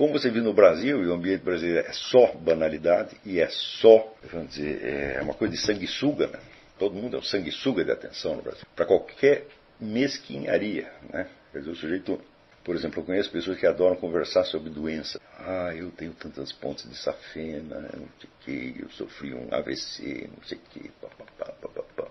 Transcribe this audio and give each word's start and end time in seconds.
como 0.00 0.14
você 0.14 0.30
viu 0.30 0.42
no 0.42 0.54
Brasil, 0.54 1.04
e 1.04 1.06
o 1.08 1.12
ambiente 1.12 1.44
brasileiro 1.44 1.86
é 1.86 1.92
só 1.92 2.32
banalidade 2.32 3.14
e 3.22 3.38
é 3.38 3.50
só, 3.50 4.10
vamos 4.32 4.54
dizer, 4.54 4.82
é 4.82 5.20
uma 5.20 5.34
coisa 5.34 5.52
de 5.54 5.60
sanguessuga, 5.60 6.26
né? 6.26 6.38
Todo 6.78 6.94
mundo 6.94 7.18
é 7.18 7.20
um 7.20 7.22
sanguessuga 7.22 7.84
de 7.84 7.92
atenção 7.92 8.34
no 8.34 8.40
Brasil. 8.40 8.64
Para 8.74 8.86
qualquer 8.86 9.46
mesquinharia, 9.78 10.90
né? 11.12 11.26
Quer 11.52 11.58
dizer, 11.58 11.70
o 11.70 11.76
sujeito 11.76 12.18
por 12.64 12.74
exemplo, 12.76 13.00
eu 13.00 13.04
conheço 13.04 13.30
pessoas 13.30 13.58
que 13.58 13.66
adoram 13.66 13.96
conversar 13.96 14.44
sobre 14.44 14.70
doença. 14.70 15.20
Ah, 15.38 15.74
eu 15.74 15.90
tenho 15.90 16.12
tantas 16.12 16.50
pontes 16.50 16.88
de 16.88 16.96
safena, 16.96 17.80
não 17.80 18.08
sei 18.18 18.28
o 18.28 18.44
que, 18.44 18.82
eu 18.82 18.90
sofri 18.90 19.34
um 19.34 19.48
AVC, 19.52 20.30
não 20.34 20.42
sei 20.44 20.58
o 20.58 20.60
que, 20.70 20.90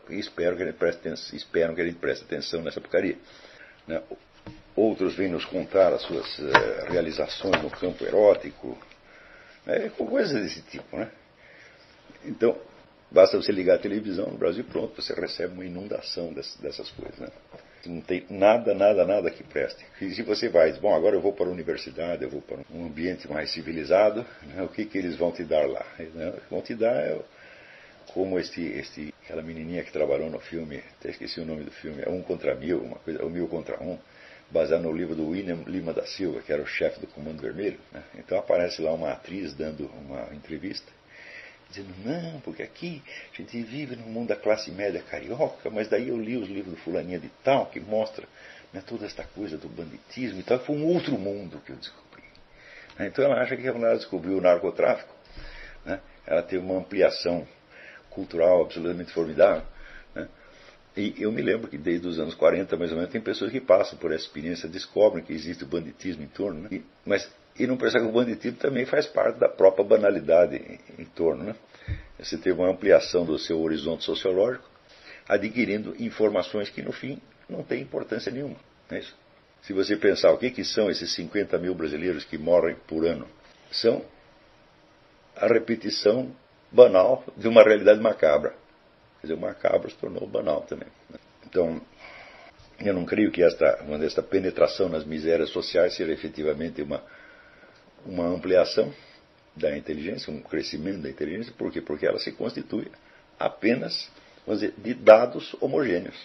e 0.09 0.19
espero 0.19 0.55
que 0.55 0.61
ele 0.61 0.73
preste 0.73 0.99
atenção, 0.99 1.35
esperam 1.35 1.73
que 1.73 1.81
ele 1.81 1.93
preste 1.93 2.23
atenção 2.23 2.61
nessa 2.61 2.81
porcaria. 2.81 3.17
Né? 3.87 4.01
Outros 4.79 5.13
vêm 5.13 5.27
nos 5.27 5.43
contar 5.43 5.91
as 5.91 6.01
suas 6.03 6.39
uh, 6.39 6.89
realizações 6.89 7.61
no 7.61 7.69
campo 7.69 8.05
erótico, 8.05 8.77
né? 9.65 9.89
coisas 9.89 10.41
desse 10.41 10.61
tipo. 10.61 10.95
Né? 10.95 11.11
Então, 12.23 12.57
basta 13.11 13.35
você 13.35 13.51
ligar 13.51 13.75
a 13.75 13.79
televisão 13.79 14.27
no 14.27 14.37
Brasil 14.37 14.63
pronto, 14.63 15.01
você 15.01 15.13
recebe 15.13 15.53
uma 15.53 15.65
inundação 15.65 16.31
dessas, 16.31 16.89
coisas. 16.91 17.19
Né? 17.19 17.27
Não 17.87 17.99
tem 17.99 18.25
nada, 18.29 18.73
nada, 18.73 19.05
nada 19.05 19.29
que 19.29 19.43
preste. 19.43 19.85
E 19.99 20.11
se 20.11 20.21
você 20.21 20.47
vai, 20.47 20.71
bom, 20.79 20.95
agora 20.95 21.17
eu 21.17 21.21
vou 21.21 21.33
para 21.33 21.47
a 21.47 21.51
universidade, 21.51 22.23
eu 22.23 22.29
vou 22.29 22.41
para 22.41 22.59
um 22.71 22.85
ambiente 22.85 23.29
mais 23.29 23.51
civilizado, 23.51 24.25
né? 24.43 24.63
o 24.63 24.69
que, 24.69 24.85
que 24.85 24.97
eles 24.97 25.17
vão 25.17 25.33
te 25.33 25.43
dar 25.43 25.67
lá? 25.67 25.85
Né? 25.99 26.33
Vão 26.49 26.61
te 26.61 26.73
dar 26.73 26.95
é, 26.95 27.19
como 28.13 28.39
este, 28.39 28.61
este, 28.61 29.13
aquela 29.23 29.41
menininha 29.41 29.83
que 29.83 29.91
trabalhou 29.91 30.29
no 30.29 30.39
filme, 30.39 30.81
até 30.97 31.09
esqueci 31.09 31.41
o 31.41 31.45
nome 31.45 31.65
do 31.65 31.71
filme, 31.71 32.01
é 32.01 32.09
Um 32.09 32.21
Contra 32.21 32.55
Mil, 32.55 32.81
uma 32.81 32.95
coisa, 32.99 33.21
ou 33.21 33.29
Mil 33.29 33.45
Contra 33.49 33.83
Um, 33.83 33.99
baseado 34.51 34.83
no 34.83 34.91
livro 34.91 35.15
do 35.15 35.29
William 35.29 35.63
Lima 35.67 35.93
da 35.93 36.05
Silva, 36.05 36.41
que 36.41 36.51
era 36.51 36.61
o 36.61 36.67
chefe 36.67 36.99
do 36.99 37.07
Comando 37.07 37.41
Vermelho. 37.41 37.79
Né? 37.91 38.03
Então 38.15 38.37
aparece 38.37 38.81
lá 38.81 38.93
uma 38.93 39.11
atriz 39.11 39.53
dando 39.53 39.85
uma 39.87 40.33
entrevista 40.33 40.91
dizendo, 41.69 41.93
não, 42.03 42.39
porque 42.41 42.63
aqui 42.63 43.01
a 43.31 43.37
gente 43.37 43.61
vive 43.61 43.95
no 43.95 44.07
mundo 44.07 44.29
da 44.29 44.35
classe 44.35 44.71
média 44.71 45.01
carioca, 45.03 45.69
mas 45.69 45.87
daí 45.87 46.09
eu 46.09 46.17
li 46.17 46.35
os 46.35 46.49
livros 46.49 46.73
do 46.73 46.79
fulaninha 46.81 47.19
de 47.19 47.29
tal, 47.43 47.67
que 47.67 47.79
mostra 47.79 48.27
né, 48.73 48.81
toda 48.85 49.05
esta 49.05 49.23
coisa 49.23 49.57
do 49.57 49.69
banditismo 49.69 50.39
e 50.39 50.43
tal, 50.43 50.59
foi 50.59 50.75
um 50.75 50.85
outro 50.85 51.17
mundo 51.17 51.61
que 51.63 51.71
eu 51.71 51.75
descobri. 51.75 52.23
Né, 52.97 53.07
então 53.07 53.23
ela 53.23 53.41
acha 53.41 53.55
que 53.55 53.61
quando 53.71 53.85
ela 53.85 53.95
descobriu 53.95 54.37
o 54.37 54.41
narcotráfico, 54.41 55.13
né, 55.85 55.99
ela 56.25 56.41
teve 56.41 56.63
uma 56.63 56.79
ampliação 56.79 57.47
cultural 58.09 58.63
absolutamente 58.63 59.13
formidável. 59.13 59.63
E 60.99 61.15
eu 61.17 61.31
me 61.31 61.41
lembro 61.41 61.69
que 61.69 61.77
desde 61.77 62.05
os 62.05 62.19
anos 62.19 62.35
40, 62.35 62.75
mais 62.75 62.91
ou 62.91 62.97
menos, 62.97 63.09
tem 63.09 63.21
pessoas 63.21 63.53
que 63.53 63.61
passam 63.61 63.97
por 63.97 64.11
essa 64.11 64.25
experiência, 64.25 64.67
descobrem 64.67 65.23
que 65.23 65.31
existe 65.31 65.63
o 65.63 65.67
banditismo 65.67 66.23
em 66.23 66.27
torno, 66.27 66.63
né, 66.63 66.69
e, 66.73 66.83
mas 67.05 67.31
e 67.57 67.65
não 67.65 67.77
percebe 67.77 68.03
que 68.03 68.11
o 68.11 68.13
banditismo 68.13 68.57
também 68.57 68.85
faz 68.85 69.05
parte 69.05 69.39
da 69.39 69.47
própria 69.47 69.85
banalidade 69.85 70.57
em, 70.57 71.01
em 71.01 71.05
torno. 71.05 71.45
Né? 71.45 71.55
Você 72.19 72.37
teve 72.37 72.59
uma 72.59 72.69
ampliação 72.69 73.23
do 73.23 73.39
seu 73.39 73.61
horizonte 73.61 74.03
sociológico, 74.03 74.69
adquirindo 75.25 75.95
informações 75.97 76.69
que, 76.69 76.81
no 76.81 76.91
fim, 76.91 77.21
não 77.47 77.63
têm 77.63 77.81
importância 77.81 78.29
nenhuma. 78.29 78.57
É 78.91 79.01
Se 79.61 79.71
você 79.71 79.95
pensar 79.95 80.33
o 80.33 80.37
que, 80.37 80.51
que 80.51 80.65
são 80.65 80.89
esses 80.89 81.13
50 81.15 81.57
mil 81.59 81.73
brasileiros 81.73 82.25
que 82.25 82.37
morrem 82.37 82.75
por 82.87 83.05
ano, 83.05 83.25
são 83.71 84.03
a 85.37 85.47
repetição 85.47 86.29
banal 86.69 87.23
de 87.37 87.47
uma 87.47 87.63
realidade 87.63 88.01
macabra. 88.01 88.53
Quer 89.21 89.27
dizer, 89.27 89.33
o 89.33 89.41
macabro 89.41 89.89
se 89.89 89.97
tornou 89.97 90.25
banal 90.27 90.61
também. 90.61 90.87
Né? 91.09 91.19
Então, 91.45 91.81
eu 92.79 92.93
não 92.93 93.05
creio 93.05 93.31
que 93.31 93.43
esta, 93.43 93.85
esta 94.03 94.23
penetração 94.23 94.87
nas 94.87 95.03
misérias 95.03 95.49
sociais 95.49 95.95
seja 95.95 96.11
efetivamente 96.11 96.81
uma 96.81 97.03
uma 98.05 98.25
ampliação 98.25 98.93
da 99.55 99.75
inteligência, 99.77 100.31
um 100.31 100.41
crescimento 100.41 101.01
da 101.01 101.09
inteligência, 101.09 101.53
por 101.57 101.71
quê? 101.71 101.81
Porque 101.81 102.05
ela 102.05 102.19
se 102.19 102.31
constitui 102.31 102.89
apenas, 103.37 104.09
vamos 104.45 104.61
dizer, 104.61 104.73
de 104.77 104.93
dados 104.93 105.55
homogêneos. 105.59 106.17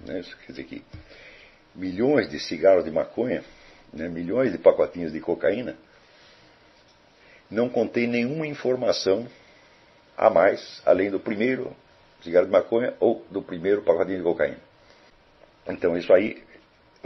Né? 0.00 0.20
Isso 0.20 0.36
quer 0.38 0.52
dizer 0.52 0.64
que 0.64 0.84
milhões 1.74 2.28
de 2.30 2.38
cigarros 2.38 2.84
de 2.84 2.90
maconha, 2.90 3.44
né, 3.92 4.08
milhões 4.08 4.52
de 4.52 4.58
pacotinhos 4.58 5.12
de 5.12 5.20
cocaína, 5.20 5.76
não 7.50 7.68
contém 7.68 8.06
nenhuma 8.06 8.46
informação 8.46 9.26
a 10.16 10.30
mais, 10.30 10.82
além 10.84 11.10
do 11.10 11.20
primeiro 11.20 11.74
cigarro 12.22 12.46
de 12.46 12.52
maconha 12.52 12.94
ou 12.98 13.24
do 13.30 13.42
primeiro 13.42 13.82
pacotinho 13.82 14.18
de 14.18 14.24
cocaína. 14.24 14.58
Então 15.68 15.96
isso 15.96 16.12
aí 16.12 16.42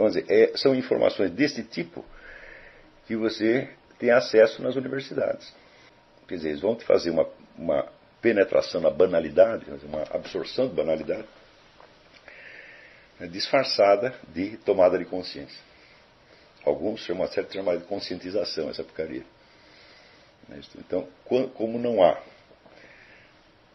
Vamos 0.01 0.15
dizer, 0.15 0.31
é, 0.31 0.57
são 0.57 0.73
informações 0.73 1.29
desse 1.29 1.63
tipo 1.63 2.03
que 3.05 3.15
você 3.15 3.69
tem 3.99 4.09
acesso 4.09 4.59
nas 4.59 4.75
universidades. 4.75 5.53
Quer 6.27 6.37
dizer, 6.37 6.49
eles 6.49 6.61
vão 6.61 6.75
te 6.75 6.83
fazer 6.83 7.11
uma, 7.11 7.29
uma 7.55 7.87
penetração 8.19 8.81
na 8.81 8.89
banalidade, 8.89 9.63
uma 9.83 10.01
absorção 10.09 10.67
de 10.67 10.73
banalidade, 10.73 11.27
né, 13.19 13.27
disfarçada 13.27 14.15
de 14.29 14.57
tomada 14.57 14.97
de 14.97 15.05
consciência. 15.05 15.59
Alguns 16.65 17.01
chamam 17.01 17.21
uma 17.21 17.31
certa 17.31 17.53
chamada 17.53 17.77
de 17.77 17.85
conscientização, 17.85 18.71
essa 18.71 18.83
porcaria. 18.83 19.23
Né, 20.49 20.61
então, 20.79 21.07
como 21.53 21.77
não 21.77 22.03
há 22.03 22.19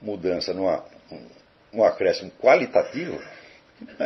mudança, 0.07 0.53
há 0.53 0.83
um 1.73 1.85
acréscimo 1.85 2.31
qualitativo, 2.41 3.21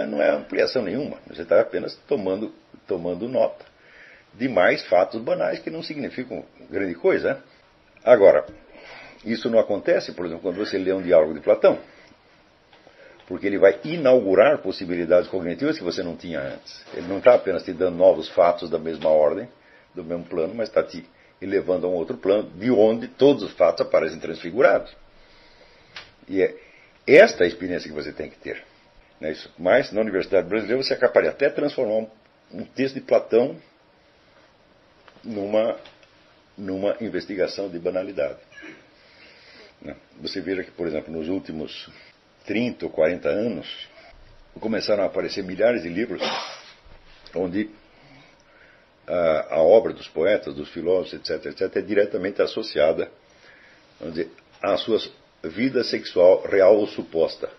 não 0.08 0.20
é 0.20 0.30
ampliação 0.30 0.82
nenhuma. 0.82 1.18
Você 1.28 1.42
está 1.42 1.60
apenas 1.60 1.94
tomando, 2.08 2.52
tomando 2.86 3.28
nota 3.28 3.64
de 4.34 4.48
mais 4.48 4.82
fatos 4.86 5.20
banais 5.20 5.58
que 5.58 5.70
não 5.70 5.82
significam 5.82 6.44
grande 6.70 6.94
coisa. 6.94 7.34
Né? 7.34 7.40
Agora, 8.04 8.46
isso 9.24 9.50
não 9.50 9.58
acontece, 9.58 10.12
por 10.12 10.24
exemplo, 10.24 10.42
quando 10.42 10.56
você 10.56 10.78
lê 10.78 10.92
um 10.92 11.02
diálogo 11.02 11.34
de 11.34 11.40
Platão. 11.40 11.78
Porque 13.26 13.46
ele 13.46 13.58
vai 13.58 13.78
inaugurar 13.84 14.58
possibilidades 14.58 15.28
cognitivas 15.28 15.78
que 15.78 15.84
você 15.84 16.02
não 16.02 16.16
tinha 16.16 16.40
antes. 16.40 16.84
Ele 16.94 17.06
não 17.06 17.18
está 17.18 17.34
apenas 17.34 17.62
te 17.62 17.72
dando 17.72 17.96
novos 17.96 18.28
fatos 18.30 18.68
da 18.68 18.78
mesma 18.78 19.08
ordem, 19.08 19.48
do 19.94 20.02
mesmo 20.02 20.24
plano, 20.24 20.54
mas 20.54 20.68
está 20.68 20.82
te 20.82 21.04
elevando 21.40 21.86
a 21.86 21.90
um 21.90 21.92
outro 21.92 22.16
plano, 22.16 22.50
de 22.50 22.70
onde 22.70 23.06
todos 23.08 23.42
os 23.42 23.52
fatos 23.52 23.86
aparecem 23.86 24.18
transfigurados. 24.18 24.94
E 26.30 26.42
é 26.42 26.54
esta 27.06 27.42
a 27.42 27.46
experiência 27.46 27.90
que 27.90 27.94
você 27.94 28.12
tem 28.12 28.30
que 28.30 28.38
ter. 28.38 28.62
Né, 29.20 29.32
isso. 29.32 29.52
Mas 29.58 29.90
na 29.90 30.00
Universidade 30.00 30.48
Brasileira 30.48 30.80
você 30.80 30.94
é 30.94 30.96
capaz 30.96 31.26
de 31.26 31.30
até 31.30 31.50
transformar 31.50 32.08
um, 32.52 32.64
texto 32.64 32.94
de 32.94 33.00
Platão 33.00 33.56
numa, 35.24 35.76
numa 36.56 36.96
investigação 37.00 37.68
de 37.68 37.80
banalidade. 37.80 38.38
Né. 39.82 39.96
Você 40.20 40.40
veja 40.40 40.62
que, 40.62 40.70
por 40.70 40.86
exemplo, 40.86 41.12
nos 41.12 41.28
últimos 41.28 41.90
30 42.46 42.86
ou 42.86 42.92
40 42.92 43.28
anos, 43.28 43.88
começaram 44.60 45.02
a 45.02 45.06
aparecer 45.06 45.42
milhares 45.42 45.82
de 45.82 45.88
livros 45.88 46.22
onde 47.34 47.70
a, 49.04 49.56
a 49.56 49.58
obra 49.58 49.92
dos 49.92 50.06
poetas, 50.06 50.54
dos 50.54 50.68
filósofos, 50.70 51.14
etc., 51.14 51.46
etc., 51.46 51.76
é 51.76 51.82
diretamente 51.82 52.40
associada 52.40 53.10
dizer, 54.00 54.30
à 54.62 54.76
sua 54.76 54.98
vida 55.42 55.82
sexual 55.84 56.42
real 56.42 56.76
ou 56.76 56.86
suposta. 56.86 57.50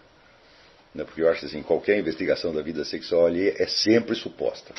Né? 0.93 1.03
Porque 1.03 1.21
eu 1.21 1.29
acho 1.29 1.45
assim, 1.45 1.63
qualquer 1.63 1.97
investigação 1.97 2.53
da 2.53 2.61
vida 2.61 2.83
sexual 2.85 3.25
ali 3.25 3.49
é 3.49 3.67
sempre 3.67 4.15
suposta. 4.15 4.73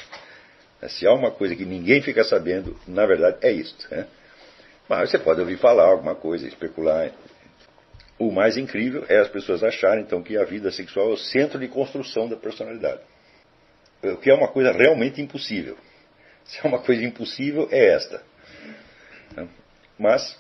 Né? 0.81 0.89
Se 0.89 1.07
há 1.07 1.13
uma 1.13 1.31
coisa 1.31 1.57
que 1.57 1.65
ninguém 1.65 2.03
fica 2.03 2.23
sabendo, 2.25 2.79
na 2.87 3.07
verdade 3.07 3.39
é 3.43 3.51
isto. 3.51 3.87
Né? 3.91 4.07
Mas 4.89 5.11
você 5.11 5.19
pode 5.19 5.41
ouvir 5.41 5.59
falar 5.59 5.85
alguma 5.85 6.15
coisa, 6.15 6.47
especular. 6.47 7.11
O 8.19 8.31
mais 8.31 8.57
incrível 8.57 9.05
é 9.09 9.19
as 9.19 9.29
pessoas 9.29 9.65
acharem 9.65 10.05
então 10.05 10.23
que 10.23 10.37
a 10.37 10.45
vida 10.45 10.71
sexual 10.71 11.11
é 11.11 11.13
o 11.15 11.17
centro 11.17 11.59
de 11.59 11.69
construção 11.69 12.29
da 12.29 12.37
personalidade. 12.37 13.01
O 14.03 14.17
que 14.17 14.31
é 14.31 14.35
uma 14.35 14.49
coisa 14.49 14.73
realmente 14.73 15.21
impossível. 15.21 15.77
Se 16.45 16.59
é 16.63 16.69
uma 16.69 16.81
coisa 16.81 17.03
impossível, 17.05 17.69
é 17.71 17.95
esta. 17.95 18.23
Né? 19.37 19.49
Mas 19.99 20.37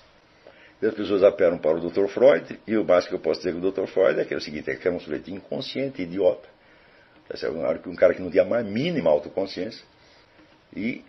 as 0.87 0.95
pessoas 0.95 1.23
apelam 1.23 1.59
para 1.59 1.79
o 1.79 1.91
Dr. 1.91 2.07
Freud, 2.09 2.59
e 2.67 2.77
o 2.77 2.85
máximo 2.85 3.11
que 3.11 3.15
eu 3.15 3.21
posso 3.21 3.41
dizer 3.41 3.55
do 3.55 3.71
Dr. 3.71 3.87
Freud 3.87 4.19
é 4.19 4.25
que 4.25 4.35
é 4.35 4.37
o 4.37 4.41
seguinte, 4.41 4.71
é 4.71 4.75
que 4.75 4.89
é 4.89 4.91
um 4.91 4.99
sujeito 4.99 5.31
inconsciente, 5.31 6.03
idiota. 6.03 6.49
Um 7.87 7.95
cara 7.95 8.13
que 8.15 8.21
não 8.21 8.31
tinha 8.31 8.45
mais 8.45 8.67
mínima 8.67 9.09
autoconsciência 9.09 9.83
e 10.77 11.05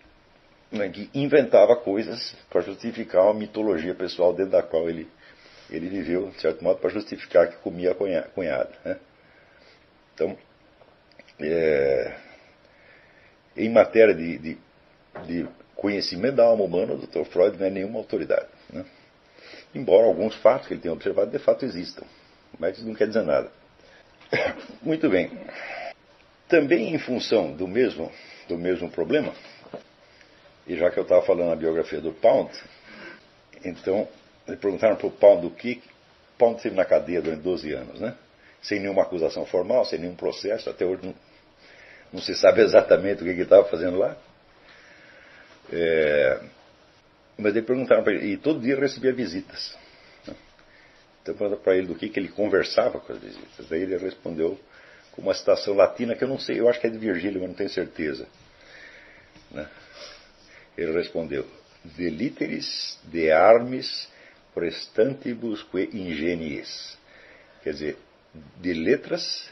né, 0.72 0.90
que 0.90 1.10
inventava 1.14 1.76
coisas 1.76 2.36
para 2.50 2.62
justificar 2.62 3.24
uma 3.24 3.34
mitologia 3.34 3.94
pessoal 3.94 4.34
dentro 4.34 4.52
da 4.52 4.64
qual 4.64 4.90
ele, 4.90 5.08
ele 5.70 5.90
viveu, 5.90 6.30
de 6.30 6.40
certo 6.40 6.64
modo, 6.64 6.80
para 6.80 6.90
justificar 6.90 7.50
que 7.50 7.58
comia 7.58 7.92
a 7.92 8.24
cunhada. 8.30 8.72
Né? 8.86 8.98
Então, 10.14 10.38
é, 11.40 12.16
em 13.58 13.70
matéria 13.70 14.14
de, 14.14 14.38
de, 14.38 14.58
de, 15.26 15.48
conhecimento 15.76 16.36
da 16.36 16.46
alma 16.46 16.64
humana, 16.64 16.94
o 16.94 16.98
Dr. 16.98 17.26
Freud 17.26 17.58
não 17.58 17.66
é 17.66 17.70
nenhuma 17.70 18.00
autoridade. 18.00 18.48
Né? 18.72 18.86
Embora 19.74 20.06
alguns 20.06 20.36
fatos 20.36 20.68
que 20.68 20.74
ele 20.74 20.82
tenha 20.82 20.94
observado 20.94 21.32
de 21.32 21.40
fato 21.40 21.66
existam. 21.66 22.06
Mas 22.60 22.78
isso 22.78 22.88
não 22.88 22.94
quer 22.94 23.08
dizer 23.08 23.24
nada. 23.24 23.52
Muito 24.82 25.10
bem. 25.10 25.32
Também 26.48 26.94
em 26.94 27.00
função 27.00 27.52
do 27.54 27.68
mesmo, 27.68 28.12
do 28.48 28.58
mesmo 28.58 28.90
problema, 28.90 29.34
E 30.68 30.78
já 30.78 30.90
que 30.92 30.98
eu 30.98 31.04
estava 31.04 31.22
falando 31.24 31.52
a 31.52 31.56
biografia 31.56 32.00
do 32.00 32.14
Pound, 32.14 32.52
então 33.66 34.08
me 34.48 34.56
perguntaram 34.56 34.96
para 34.96 35.08
o 35.08 35.12
Pound 35.12 35.48
o 35.48 35.52
que. 35.52 35.82
Pound 36.38 36.58
esteve 36.58 36.76
na 36.76 36.86
cadeia 36.86 37.22
durante 37.22 37.42
12 37.42 37.74
anos, 37.74 38.00
né? 38.00 38.16
Sem 38.62 38.80
nenhuma 38.80 39.02
acusação 39.02 39.46
formal, 39.46 39.84
sem 39.86 40.00
nenhum 40.00 40.16
processo, 40.16 40.70
até 40.70 40.86
hoje 40.86 41.02
não, 41.04 41.16
não 42.14 42.22
se 42.22 42.36
sabe 42.36 42.62
exatamente 42.64 43.22
o 43.22 43.26
que 43.26 43.32
ele 43.32 43.42
estava 43.42 43.68
fazendo 43.68 43.98
lá. 43.98 44.16
É, 45.72 46.40
mas 47.38 47.56
eles 47.56 47.66
perguntaram 47.66 48.04
para 48.04 48.14
ele, 48.14 48.34
e 48.34 48.38
todo 48.38 48.60
dia 48.60 48.80
recebia 48.80 49.14
visitas. 49.14 49.76
Né? 50.28 50.36
Então 51.22 51.36
perguntaram 51.36 51.64
para 51.64 51.76
ele 51.76 51.88
do 51.88 51.96
que, 51.96 52.10
que 52.10 52.20
ele 52.20 52.30
conversava 52.30 53.00
com 53.00 53.14
as 53.14 53.20
visitas. 53.20 53.68
Daí 53.70 53.82
ele 53.82 53.98
respondeu 53.98 54.60
com 55.12 55.22
uma 55.22 55.34
citação 55.34 55.76
latina 55.76 56.16
que 56.16 56.24
eu 56.24 56.28
não 56.28 56.40
sei, 56.40 56.60
eu 56.60 56.68
acho 56.68 56.80
que 56.80 56.88
é 56.88 56.90
de 56.90 56.98
Virgílio, 56.98 57.40
mas 57.40 57.50
não 57.50 57.56
tenho 57.56 57.70
certeza. 57.70 58.28
Né? 59.52 59.68
Ele 60.78 60.92
respondeu: 60.94 61.48
De 61.84 62.10
literis 62.10 63.00
de 63.04 63.32
armis 63.32 64.10
prestantibus 64.54 65.64
que 65.64 65.90
ingenies. 65.94 66.98
Quer 67.64 67.74
dizer, 67.74 67.98
de 68.60 68.74
letras, 68.74 69.50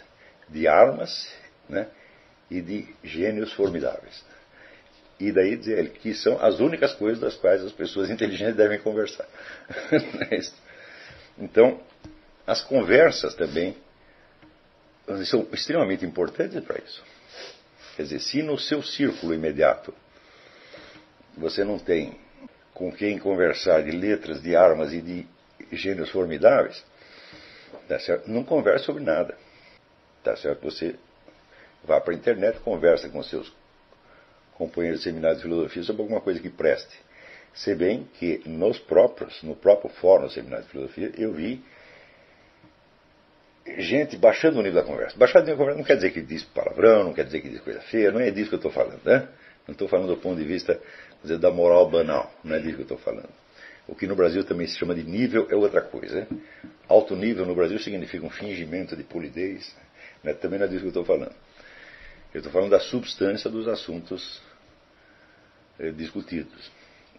de 0.50 0.68
armas 0.68 1.31
né, 1.69 1.88
e 2.50 2.62
de 2.62 2.88
gênios 3.04 3.54
formidáveis. 3.54 4.24
E 5.21 5.31
daí 5.31 5.56
dizer 5.56 5.77
ele 5.77 5.89
que 5.89 6.15
são 6.15 6.44
as 6.44 6.59
únicas 6.59 6.95
coisas 6.95 7.19
das 7.19 7.35
quais 7.35 7.62
as 7.62 7.71
pessoas 7.71 8.09
inteligentes 8.12 8.56
devem 8.56 8.79
conversar. 8.79 9.27
então, 11.38 11.79
as 12.47 12.63
conversas 12.63 13.35
também 13.35 13.77
são 15.25 15.47
extremamente 15.53 16.03
importantes 16.03 16.59
para 16.63 16.79
isso. 16.79 17.03
Quer 17.95 18.03
dizer, 18.03 18.19
se 18.19 18.41
no 18.41 18.57
seu 18.57 18.81
círculo 18.81 19.31
imediato 19.31 19.94
você 21.38 21.63
não 21.63 21.77
tem 21.77 22.17
com 22.74 22.91
quem 22.91 23.19
conversar 23.19 23.83
de 23.83 23.91
letras, 23.91 24.41
de 24.41 24.56
armas 24.56 24.91
e 24.91 25.01
de 25.01 25.27
gênios 25.71 26.09
formidáveis, 26.09 26.83
tá 27.88 28.00
certo? 28.00 28.27
não 28.27 28.44
converse 28.44 28.85
sobre 28.85 29.03
nada. 29.03 29.38
Tá 30.24 30.35
certo? 30.35 30.63
Você 30.63 30.95
vá 31.83 32.01
para 32.01 32.12
a 32.12 32.17
internet, 32.17 32.59
conversa 32.62 33.07
com 33.07 33.21
seus 33.21 33.61
companheiros 34.62 35.00
de 35.00 35.06
seminário 35.06 35.38
de 35.38 35.44
filosofia 35.44 35.81
sobre 35.81 36.04
alguma 36.04 36.22
coisa 36.22 36.40
que 36.40 36.50
preste. 36.50 36.96
Se 37.52 37.74
bem 37.74 38.08
que 38.19 38.42
nos 38.46 38.78
próprios, 38.78 39.42
no 39.42 39.56
próprio 39.56 39.90
fórum 39.90 40.25
do 40.25 40.31
seminário 40.31 40.66
de 40.66 40.72
filosofia, 40.72 41.12
eu 41.18 41.34
vi 41.34 41.63
gente 43.80 44.16
baixando 44.18 44.60
o 44.60 44.62
nível 44.62 44.81
da 44.81 44.88
conversa. 44.88 45.18
Baixar 45.18 45.40
o 45.40 45.42
nível 45.42 45.56
da 45.56 45.60
conversa 45.60 45.78
não 45.80 45.86
quer 45.86 45.96
dizer 45.96 46.12
que 46.12 46.22
diz 46.22 46.44
palavrão, 46.44 47.04
não 47.06 47.13
quer 47.13 47.25
dizer 47.25 47.42
que 47.42 47.50
diz 47.50 47.60
coisa 47.62 47.81
feia, 47.81 48.12
não 48.12 48.19
é 48.19 48.30
disso 48.30 48.50
que 48.50 48.56
eu 48.56 48.58
estou 48.58 48.72
falando, 48.72 49.02
né? 49.04 49.28
Não 49.68 49.74
estou 49.74 49.88
falando 49.88 50.08
do 50.08 50.18
ponto 50.18 50.38
de 50.38 50.46
vista 50.46 50.80
dizer, 51.24 51.40
da 51.40 51.50
moral 51.50 51.90
banal, 51.90 52.31
não 52.44 52.56
é 52.56 52.60
disso 52.60 52.75
que 52.75 52.81
eu 52.81 52.84
estou 52.84 52.98
falando. 53.00 53.30
O 53.88 53.96
que 53.96 54.06
no 54.06 54.16
Brasil 54.16 54.44
também 54.44 54.68
se 54.68 54.78
chama 54.78 54.94
de 54.94 55.04
nível 55.04 55.48
é 55.50 55.56
outra 55.56 55.81
coisa. 55.81 56.22
Né? 56.22 56.28
Alto 56.88 57.16
nível 57.16 57.48
no 57.48 57.56
Brasil 57.56 57.80
significa 57.80 58.24
um 58.24 58.30
fingimento 58.30 58.96
de 58.96 59.04
polidez, 59.04 59.75
né? 60.24 60.34
também 60.34 60.60
não 60.60 60.68
é 60.68 60.69
disso 60.69 60.81
que 60.81 60.88
eu 60.88 61.02
estou 61.02 61.06
falando. 61.06 61.34
Eu 62.34 62.38
estou 62.38 62.54
falando 62.54 62.69
da 62.69 62.80
substância 62.80 63.50
dos 63.50 63.68
assuntos 63.68 64.42
discutidos. 65.89 66.72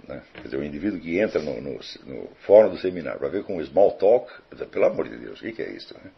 Né? 0.07 0.23
Quer 0.35 0.43
dizer, 0.43 0.57
o 0.57 0.65
indivíduo 0.65 1.01
que 1.01 1.19
entra 1.19 1.41
no, 1.41 1.61
no, 1.61 1.81
no 2.07 2.29
fórum 2.47 2.71
do 2.71 2.79
seminário 2.79 3.19
para 3.19 3.29
ver 3.29 3.45
com 3.45 3.63
small 3.65 3.93
talk, 3.93 4.33
pelo 4.71 4.87
amor 4.87 5.09
de 5.09 5.17
Deus, 5.17 5.41
o 5.41 5.43
que, 5.43 5.53
que 5.53 5.63
é 5.63 5.71
isso? 5.71 5.95
Né? 5.95 6.11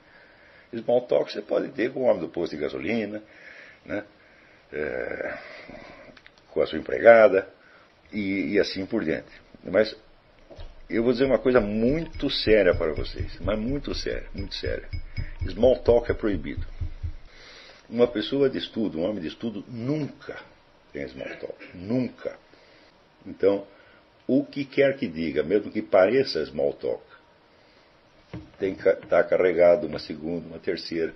Small 0.80 1.02
talk 1.02 1.32
você 1.32 1.42
pode 1.42 1.68
ter 1.68 1.92
com 1.92 2.00
o 2.00 2.02
homem 2.04 2.20
do 2.20 2.28
posto 2.28 2.56
de 2.56 2.62
gasolina, 2.62 3.22
né? 3.84 4.04
É, 4.72 5.38
com 6.50 6.60
a 6.60 6.66
sua 6.66 6.78
empregada 6.78 7.48
e, 8.12 8.54
e 8.54 8.58
assim 8.58 8.84
por 8.84 9.04
diante. 9.04 9.30
Mas 9.62 9.94
eu 10.90 11.02
vou 11.02 11.12
dizer 11.12 11.26
uma 11.26 11.38
coisa 11.38 11.60
muito 11.60 12.28
séria 12.28 12.74
para 12.74 12.92
vocês, 12.92 13.38
mas 13.40 13.58
muito 13.58 13.94
séria, 13.94 14.26
muito 14.34 14.54
séria. 14.54 14.88
Small 15.48 15.78
talk 15.80 16.10
é 16.10 16.14
proibido. 16.14 16.66
Uma 17.88 18.08
pessoa 18.08 18.50
de 18.50 18.58
estudo, 18.58 18.98
um 18.98 19.04
homem 19.04 19.20
de 19.20 19.28
estudo, 19.28 19.64
nunca 19.68 20.36
tem 20.94 21.08
small 21.08 21.36
talk. 21.40 21.54
Nunca. 21.74 22.38
Então, 23.26 23.66
o 24.26 24.44
que 24.44 24.64
quer 24.64 24.96
que 24.96 25.08
diga, 25.08 25.42
mesmo 25.42 25.70
que 25.70 25.82
pareça 25.82 26.46
small 26.46 26.72
talk, 26.74 27.02
tem 28.58 28.74
que 28.74 28.88
estar 28.88 29.06
tá 29.06 29.24
carregado 29.24 29.86
uma 29.86 29.98
segunda, 29.98 30.46
uma 30.46 30.58
terceira 30.58 31.12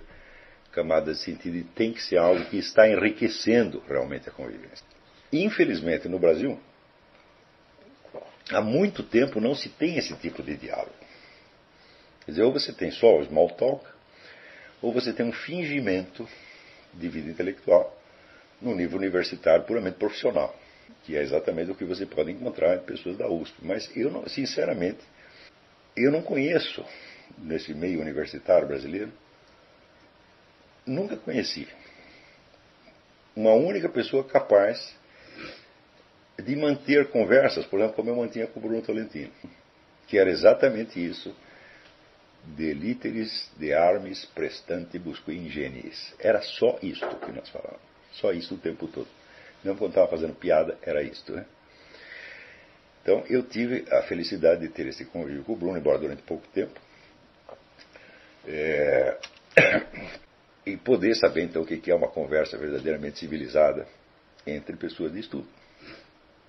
camada 0.71 1.13
de 1.13 1.19
sentido 1.19 1.57
e 1.57 1.63
tem 1.63 1.93
que 1.93 2.03
ser 2.03 2.17
algo 2.17 2.45
que 2.45 2.57
está 2.57 2.87
enriquecendo 2.87 3.81
realmente 3.87 4.29
a 4.29 4.31
convivência. 4.31 4.85
Infelizmente, 5.31 6.07
no 6.07 6.19
Brasil, 6.19 6.59
há 8.51 8.61
muito 8.61 9.01
tempo 9.01 9.39
não 9.39 9.55
se 9.55 9.69
tem 9.69 9.97
esse 9.97 10.15
tipo 10.17 10.43
de 10.43 10.57
diálogo. 10.57 10.93
Quer 12.25 12.31
dizer, 12.31 12.43
ou 12.43 12.51
você 12.51 12.73
tem 12.73 12.91
só 12.91 13.17
o 13.17 13.25
small 13.25 13.49
talk, 13.51 13.85
ou 14.81 14.93
você 14.93 15.13
tem 15.13 15.25
um 15.25 15.33
fingimento 15.33 16.27
de 16.93 17.09
vida 17.09 17.29
intelectual 17.29 17.98
no 18.61 18.75
nível 18.75 18.97
universitário 18.97 19.65
puramente 19.65 19.97
profissional, 19.97 20.55
que 21.03 21.15
é 21.15 21.21
exatamente 21.21 21.71
o 21.71 21.75
que 21.75 21.85
você 21.85 22.05
pode 22.05 22.31
encontrar 22.31 22.75
em 22.75 22.79
pessoas 22.79 23.17
da 23.17 23.27
USP. 23.27 23.55
Mas 23.61 23.89
eu, 23.95 24.11
não, 24.11 24.27
sinceramente, 24.27 24.99
eu 25.95 26.11
não 26.11 26.21
conheço 26.21 26.83
nesse 27.37 27.73
meio 27.73 28.01
universitário 28.01 28.67
brasileiro, 28.67 29.11
nunca 30.85 31.15
conheci 31.17 31.67
uma 33.35 33.53
única 33.53 33.87
pessoa 33.87 34.23
capaz 34.23 34.95
de 36.37 36.55
manter 36.55 37.09
conversas, 37.09 37.65
por 37.65 37.79
exemplo, 37.79 37.95
como 37.95 38.09
eu 38.09 38.15
mantinha 38.15 38.47
com 38.47 38.59
o 38.59 38.63
Bruno 38.63 38.81
Tolentino, 38.81 39.31
que 40.07 40.17
era 40.17 40.29
exatamente 40.29 41.03
isso, 41.03 41.35
de 42.43 42.73
literis 42.73 43.49
de 43.57 43.73
armes 43.73 44.25
prestantibus 44.25 45.19
qui 45.19 45.33
ingeniis. 45.33 46.13
Era 46.19 46.41
só 46.41 46.79
isto 46.81 47.07
que 47.17 47.31
nós 47.31 47.49
falávamos, 47.49 47.81
só 48.13 48.31
isso 48.31 48.55
o 48.55 48.57
tempo 48.57 48.87
todo. 48.87 49.07
Não 49.63 49.75
quando 49.75 49.91
estava 49.91 50.07
fazendo 50.07 50.33
piada, 50.35 50.77
era 50.81 51.01
isto. 51.03 51.33
Né? 51.33 51.45
Então 53.01 53.23
eu 53.29 53.43
tive 53.43 53.85
a 53.91 54.03
felicidade 54.03 54.61
de 54.61 54.69
ter 54.69 54.87
esse 54.87 55.05
convívio 55.05 55.43
com 55.43 55.53
o 55.53 55.55
Bruno, 55.55 55.77
embora 55.77 55.99
durante 55.99 56.21
pouco 56.23 56.47
tempo, 56.53 56.79
é, 58.47 59.17
e 60.65 60.77
poder 60.77 61.15
saber 61.15 61.43
então 61.43 61.61
o 61.61 61.65
que 61.65 61.91
é 61.91 61.95
uma 61.95 62.09
conversa 62.09 62.57
verdadeiramente 62.57 63.19
civilizada 63.19 63.87
entre 64.45 64.75
pessoas 64.75 65.13
de 65.13 65.19
estudo. 65.19 65.47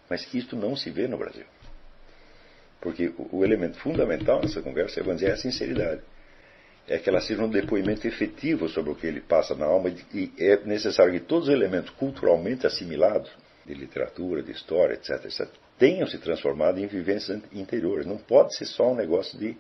Mas 0.09 0.33
isto 0.35 0.57
não 0.57 0.77
se 0.77 0.91
vê 0.91 1.07
no 1.07 1.17
Brasil. 1.17 1.45
Porque 2.81 3.13
o 3.17 3.45
elemento 3.45 3.79
fundamental 3.79 4.41
nessa 4.41 4.63
conversa 4.63 5.01
é, 5.01 5.15
dizer, 5.15 5.33
a 5.33 5.37
sinceridade. 5.37 6.03
É 6.91 6.99
que 6.99 7.09
ela 7.09 7.21
seja 7.21 7.41
um 7.41 7.49
depoimento 7.49 8.05
efetivo 8.07 8.69
sobre 8.69 8.91
o 8.91 8.97
que 8.97 9.07
ele 9.07 9.21
passa 9.21 9.55
na 9.55 9.65
alma 9.65 9.89
e 10.13 10.33
é 10.37 10.57
necessário 10.65 11.13
que 11.13 11.21
todos 11.21 11.49
os 11.49 11.55
elementos 11.55 11.91
culturalmente 11.91 12.67
assimilados, 12.67 13.31
de 13.65 13.75
literatura, 13.75 14.43
de 14.43 14.51
história, 14.51 14.95
etc., 14.95 15.25
etc., 15.25 15.49
tenham 15.79 16.07
se 16.09 16.19
transformado 16.19 16.79
em 16.81 16.87
vivências 16.87 17.41
interiores. 17.53 18.07
Não 18.07 18.19
pode 18.19 18.57
ser 18.57 18.67
só 18.67 18.91
um 18.91 18.97
negócio 18.97 19.39
de, 19.39 19.57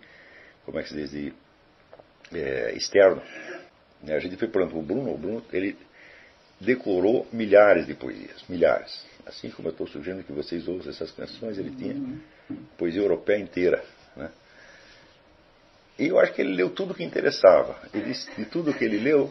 como 0.66 0.80
é 0.80 0.82
que 0.82 0.88
se 0.88 0.96
diz, 0.96 1.10
de 1.12 1.32
é, 2.34 2.74
externo. 2.74 3.22
A 4.08 4.18
gente 4.18 4.36
foi 4.36 4.48
falando 4.48 4.72
com 4.72 4.80
o 4.80 4.82
Bruno, 4.82 5.14
o 5.14 5.18
Bruno 5.18 5.44
ele 5.52 5.76
decorou 6.60 7.26
milhares 7.32 7.86
de 7.86 7.94
poesias, 7.94 8.44
milhares. 8.48 9.04
Assim 9.24 9.50
como 9.50 9.68
eu 9.68 9.72
estou 9.72 9.86
sugerindo 9.86 10.24
que 10.24 10.32
vocês 10.32 10.66
ouçam 10.66 10.90
essas 10.90 11.10
canções, 11.12 11.56
ele 11.58 11.70
tinha 11.70 11.94
poesia 12.76 13.00
europeia 13.00 13.38
inteira. 13.38 13.84
Né? 14.16 14.30
E 16.00 16.06
eu 16.08 16.18
acho 16.18 16.32
que 16.32 16.40
ele 16.40 16.54
leu 16.54 16.70
tudo 16.70 16.94
que 16.94 17.04
interessava. 17.04 17.76
E 17.92 18.00
de, 18.00 18.44
tudo 18.46 18.72
que 18.72 18.82
ele 18.82 18.98
leu, 18.98 19.30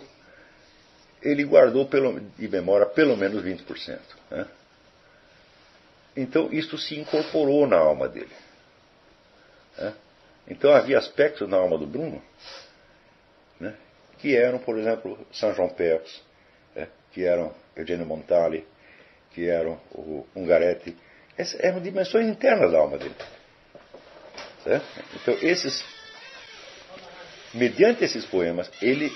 ele 1.20 1.44
guardou 1.44 1.88
pelo, 1.88 2.20
de 2.20 2.48
memória 2.48 2.86
pelo 2.86 3.18
menos 3.18 3.44
20%. 3.44 4.00
Né? 4.30 4.46
Então 6.16 6.54
isso 6.54 6.78
se 6.78 6.96
incorporou 6.96 7.66
na 7.66 7.78
alma 7.78 8.08
dele. 8.08 8.30
Né? 9.80 9.96
Então 10.48 10.72
havia 10.72 11.00
aspectos 11.00 11.50
na 11.50 11.58
alma 11.58 11.76
do 11.76 11.88
Bruno 11.88 12.22
né? 13.60 13.74
que 14.20 14.38
eram, 14.38 14.60
por 14.60 14.78
exemplo, 14.78 15.18
Saint 15.34 15.56
Jean 15.56 15.70
Perse, 15.70 16.22
né? 16.76 16.88
que 17.12 17.26
eram 17.26 17.52
Eugenio 17.76 18.06
Montali, 18.06 18.64
que 19.32 19.50
eram 19.50 19.82
o 19.92 20.24
Ungaretti. 20.36 20.96
Essas 21.36 21.60
eram 21.62 21.82
dimensões 21.82 22.28
internas 22.28 22.72
da 22.72 22.78
alma 22.78 23.00
dele. 23.00 23.16
Certo? 24.64 24.86
Então, 25.16 25.34
esses, 25.42 25.84
mediante 27.54 28.04
esses 28.04 28.26
poemas, 28.26 28.70
ele 28.82 29.12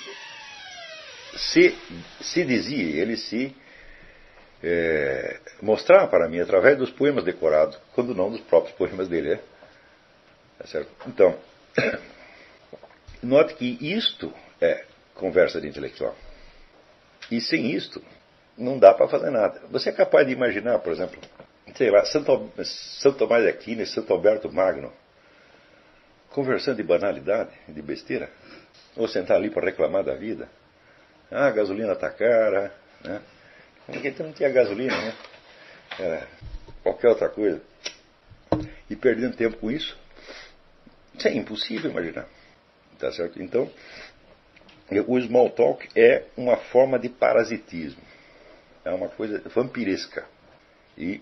se, 1.36 1.78
se 2.22 2.44
dizia, 2.46 3.02
ele 3.02 3.18
se 3.18 3.56
é, 4.62 5.40
mostrava 5.62 6.08
para 6.08 6.28
mim 6.30 6.40
através 6.40 6.78
dos 6.78 6.90
poemas 6.90 7.24
decorados, 7.24 7.78
quando 7.94 8.16
não 8.16 8.32
dos 8.32 8.42
próprios 8.42 8.76
poemas 8.76 9.08
dele. 9.08 9.34
É? 9.34 9.40
Tá 10.58 10.68
certo? 10.68 10.90
Então, 11.08 11.38
note 13.22 13.56
que 13.56 13.78
isto 13.82 14.34
é 14.62 14.86
conversa 15.14 15.60
de 15.60 15.68
intelectual. 15.68 16.16
E 17.30 17.42
sem 17.42 17.72
isto, 17.72 18.02
não 18.58 18.78
dá 18.78 18.94
para 18.94 19.08
fazer 19.08 19.32
nada. 19.32 19.62
Você 19.70 19.90
é 19.90 19.94
capaz 19.94 20.26
de 20.28 20.34
imaginar, 20.34 20.80
por 20.80 20.92
exemplo, 20.92 21.20
sei 21.76 21.90
lá, 21.90 22.06
Santo, 22.06 22.52
Santo 22.64 23.18
Tomás 23.18 23.44
de 23.44 23.50
Aquino 23.50 23.82
e 23.82 23.86
Santo 23.86 24.14
Alberto 24.14 24.52
Magno, 24.52 24.92
conversando 26.34 26.78
de 26.78 26.84
banalidade, 26.84 27.52
de 27.68 27.82
besteira, 27.82 28.30
ou 28.96 29.08
sentar 29.08 29.38
ali 29.38 29.50
para 29.50 29.66
reclamar 29.66 30.04
da 30.04 30.16
vida. 30.16 30.50
Ah, 31.32 31.48
a 31.48 31.52
gasolina 31.52 31.94
está 31.94 32.10
cara, 32.10 32.74
né? 33.04 33.22
Porque 33.86 34.14
não 34.24 34.34
tinha 34.34 34.50
gasolina, 34.50 34.96
né? 34.96 35.14
Era 36.00 36.28
qualquer 36.82 37.10
outra 37.10 37.30
coisa. 37.30 37.62
E 38.90 38.96
perdendo 38.96 39.36
tempo 39.36 39.58
com 39.58 39.72
isso, 39.72 39.98
isso 41.18 41.28
é 41.28 41.34
impossível 41.34 41.92
imaginar. 41.92 42.28
Tá 43.00 43.12
certo? 43.12 43.42
Então, 43.42 43.70
o 45.08 45.22
small 45.22 45.50
talk 45.50 45.88
é 45.96 46.26
uma 46.38 46.58
forma 46.58 47.00
de 47.00 47.10
parasitismo. 47.10 48.02
É 48.86 48.92
uma 48.92 49.10
coisa 49.10 49.42
vampiresca. 49.50 50.26
E 50.98 51.22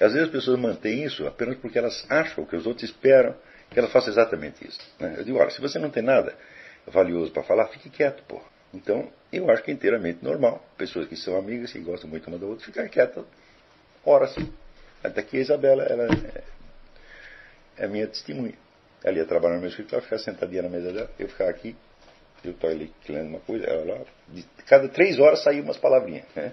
às 0.00 0.12
vezes 0.12 0.28
as 0.28 0.30
pessoas 0.30 0.58
mantêm 0.58 1.04
isso 1.04 1.26
apenas 1.26 1.56
porque 1.58 1.78
elas 1.78 2.04
acham 2.10 2.44
que 2.44 2.56
os 2.56 2.66
outros 2.66 2.90
esperam 2.90 3.34
que 3.72 3.78
elas 3.78 3.92
façam 3.92 4.10
exatamente 4.10 4.66
isso. 4.66 4.80
Né? 4.98 5.14
Eu 5.18 5.24
digo, 5.24 5.38
olha, 5.38 5.50
se 5.50 5.60
você 5.60 5.78
não 5.78 5.90
tem 5.90 6.02
nada 6.02 6.36
valioso 6.86 7.30
para 7.32 7.42
falar, 7.42 7.68
fique 7.68 7.90
quieto, 7.90 8.22
pô. 8.24 8.40
Então, 8.74 9.10
eu 9.32 9.50
acho 9.50 9.62
que 9.62 9.70
é 9.70 9.74
inteiramente 9.74 10.24
normal. 10.24 10.64
Pessoas 10.76 11.06
que 11.06 11.16
são 11.16 11.36
amigas, 11.36 11.72
que 11.72 11.78
gostam 11.80 12.08
muito 12.08 12.26
uma 12.28 12.38
da 12.38 12.46
outra, 12.46 12.64
ficar 12.64 12.88
quietas 12.88 13.24
horas. 14.04 14.34
Até 15.02 15.22
que 15.22 15.36
a 15.36 15.40
Isabela 15.40 15.82
ela 15.84 16.04
é, 16.04 17.84
é 17.84 17.86
minha 17.86 18.06
testemunha. 18.06 18.54
Ela 19.04 19.18
ia 19.18 19.26
trabalhar 19.26 19.54
no 19.54 19.60
meu 19.60 19.68
escritório, 19.68 20.04
ficar 20.04 20.18
sentadinha 20.18 20.62
na 20.62 20.68
mesa 20.68 20.92
dela, 20.92 21.10
eu 21.18 21.28
ficava 21.28 21.50
aqui, 21.50 21.76
eu 22.44 22.52
estou 22.52 22.70
ali 22.70 22.92
lendo 23.08 23.28
uma 23.28 23.40
coisa, 23.40 23.66
ela 23.66 23.94
lá. 23.94 24.00
De 24.28 24.44
cada 24.66 24.88
três 24.88 25.18
horas 25.18 25.42
saía 25.42 25.62
umas 25.62 25.76
palavrinhas. 25.76 26.24
Né? 26.34 26.52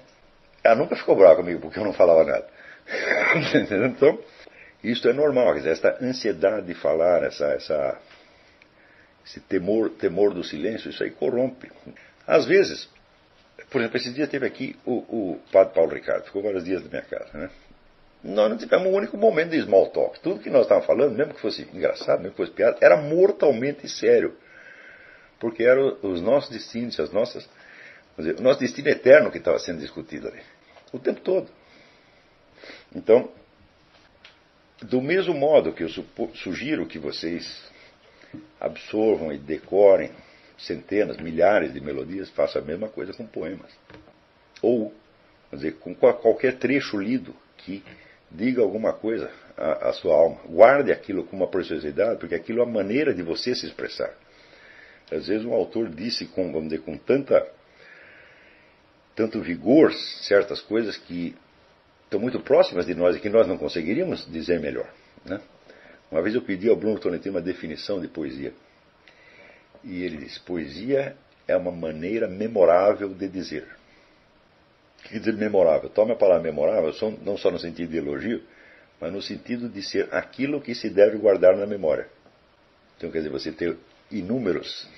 Ela 0.63 0.75
nunca 0.75 0.95
ficou 0.95 1.15
brava 1.15 1.37
comigo 1.37 1.61
porque 1.61 1.79
eu 1.79 1.83
não 1.83 1.93
falava 1.93 2.23
nada. 2.23 2.47
então, 3.85 4.19
isso 4.83 5.07
é 5.09 5.13
normal, 5.13 5.53
quer 5.53 5.59
dizer, 5.59 5.71
essa 5.71 5.97
ansiedade 6.01 6.67
de 6.67 6.73
falar, 6.73 7.23
essa, 7.23 7.45
essa, 7.47 7.97
esse 9.25 9.39
temor, 9.41 9.89
temor 9.91 10.33
do 10.33 10.43
silêncio, 10.43 10.89
isso 10.89 11.03
aí 11.03 11.11
corrompe. 11.11 11.69
Às 12.25 12.45
vezes, 12.45 12.89
por 13.69 13.81
exemplo, 13.81 13.97
esse 13.97 14.11
dia 14.13 14.27
teve 14.27 14.45
aqui 14.45 14.77
o, 14.85 14.93
o 14.93 15.39
padre 15.51 15.73
Paulo 15.73 15.93
Ricardo, 15.93 16.25
ficou 16.25 16.41
vários 16.41 16.63
dias 16.63 16.81
na 16.83 16.89
minha 16.89 17.01
casa, 17.01 17.37
né? 17.37 17.49
Nós 18.23 18.49
não 18.49 18.57
tivemos 18.57 18.87
um 18.87 18.95
único 18.95 19.17
momento 19.17 19.51
de 19.51 19.61
small 19.61 19.87
talk. 19.91 20.19
Tudo 20.19 20.41
que 20.41 20.49
nós 20.49 20.63
estávamos 20.63 20.85
falando, 20.85 21.15
mesmo 21.15 21.33
que 21.33 21.39
fosse 21.39 21.61
engraçado, 21.73 22.19
mesmo 22.19 22.31
que 22.31 22.37
fosse 22.37 22.51
piada, 22.51 22.77
era 22.81 22.97
mortalmente 22.97 23.87
sério. 23.87 24.35
Porque 25.39 25.63
eram 25.63 25.97
os 26.01 26.21
nossos 26.21 26.49
destinos, 26.49 26.99
as 26.99 27.11
nossas. 27.11 27.47
Dizer, 28.17 28.37
o 28.37 28.41
nosso 28.41 28.59
destino 28.59 28.89
eterno 28.89 29.31
que 29.31 29.37
estava 29.37 29.57
sendo 29.59 29.79
discutido 29.79 30.27
ali. 30.27 30.41
O 30.91 30.99
tempo 30.99 31.21
todo. 31.21 31.49
Então, 32.93 33.31
do 34.81 35.01
mesmo 35.01 35.33
modo 35.33 35.73
que 35.73 35.83
eu 35.83 35.89
sugiro 36.35 36.85
que 36.85 36.97
vocês 36.97 37.69
absorvam 38.59 39.31
e 39.31 39.37
decorem 39.37 40.11
centenas, 40.57 41.17
milhares 41.17 41.73
de 41.73 41.81
melodias, 41.81 42.29
façam 42.29 42.61
a 42.61 42.65
mesma 42.65 42.87
coisa 42.87 43.13
com 43.13 43.25
poemas. 43.25 43.71
Ou, 44.61 44.93
dizer, 45.51 45.75
com 45.79 45.95
qualquer 45.95 46.57
trecho 46.57 46.97
lido 46.97 47.35
que 47.57 47.83
diga 48.31 48.61
alguma 48.61 48.93
coisa 48.93 49.31
à, 49.57 49.89
à, 49.89 49.93
sua 49.93 50.13
alma. 50.13 50.39
Guarde 50.45 50.91
aquilo 50.91 51.23
com 51.23 51.35
uma 51.35 51.47
preciosidade, 51.47 52.19
porque 52.19 52.35
aquilo 52.35 52.59
é 52.59 52.63
a 52.63 52.67
maneira 52.67 53.13
de 53.13 53.23
você 53.23 53.55
se 53.55 53.65
expressar. 53.65 54.13
Às 55.11 55.27
vezes 55.27 55.45
um 55.45 55.53
autor 55.53 55.89
disse 55.89 56.25
com, 56.25 56.51
vamos 56.51 56.69
dizer, 56.69 56.83
com 56.83 56.97
tanta, 56.97 57.45
tanto 59.15 59.41
vigor 59.41 59.91
certas 59.93 60.61
coisas 60.61 60.97
que 60.97 61.35
estão 62.09 62.19
muito 62.19 62.39
próximas 62.39 62.87
de 62.87 62.95
nós 62.95 63.15
e 63.15 63.19
que 63.19 63.29
nós 63.29 63.47
não 63.47 63.55
conseguiríamos 63.55 64.25
dizer 64.31 64.59
melhor. 64.59 64.91
Né? 65.23 65.39
Uma 66.11 66.23
vez 66.23 66.33
eu 66.33 66.41
pedi 66.41 66.67
ao 66.67 66.75
Bruno 66.75 66.99
Tolentino 66.99 67.35
uma 67.35 67.41
definição 67.41 68.01
de 68.01 68.07
poesia. 68.07 68.51
E 69.83 70.03
ele 70.03 70.17
disse: 70.17 70.39
poesia 70.39 71.15
é 71.47 71.55
uma 71.55 71.71
maneira 71.71 72.27
memorável 72.27 73.09
de 73.09 73.27
dizer. 73.27 73.63
O 74.99 75.03
que 75.03 75.09
quer 75.09 75.19
dizer 75.19 75.33
memorável? 75.33 75.87
Tome 75.89 76.11
a 76.11 76.15
palavra 76.15 76.43
memorável 76.43 76.91
não 77.21 77.37
só 77.37 77.51
no 77.51 77.59
sentido 77.59 77.91
de 77.91 77.97
elogio, 77.97 78.43
mas 78.99 79.13
no 79.13 79.21
sentido 79.21 79.69
de 79.69 79.81
ser 79.83 80.13
aquilo 80.13 80.59
que 80.59 80.73
se 80.73 80.89
deve 80.89 81.17
guardar 81.17 81.55
na 81.55 81.65
memória. 81.67 82.09
Então, 82.97 83.11
quer 83.11 83.19
dizer, 83.19 83.29
você 83.29 83.51
ter 83.51 83.77
inúmeros 84.11 84.89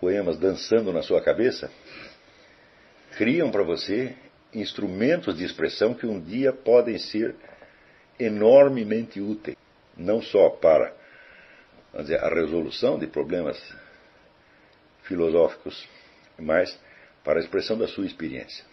poemas 0.00 0.38
dançando 0.38 0.92
na 0.92 1.02
sua 1.02 1.22
cabeça 1.22 1.70
criam 3.16 3.50
para 3.50 3.62
você 3.62 4.14
instrumentos 4.60 5.36
de 5.36 5.44
expressão 5.44 5.94
que 5.94 6.06
um 6.06 6.20
dia 6.20 6.52
podem 6.52 6.98
ser 6.98 7.34
enormemente 8.18 9.20
úteis, 9.20 9.56
não 9.96 10.22
só 10.22 10.48
para 10.50 10.94
dizer, 11.94 12.22
a 12.22 12.28
resolução 12.28 12.98
de 12.98 13.06
problemas 13.06 13.58
filosóficos, 15.02 15.86
mas 16.38 16.78
para 17.22 17.38
a 17.38 17.42
expressão 17.42 17.76
da 17.78 17.86
sua 17.86 18.06
experiência. 18.06 18.64